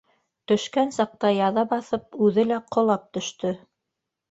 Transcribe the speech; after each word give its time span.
Төшкән 0.51 0.89
саҡта 0.95 1.31
яҙа 1.35 1.65
баҫып, 1.75 2.19
үҙе 2.31 2.49
лә 2.55 2.59
ҡолап 2.79 3.07
төштө. 3.19 3.55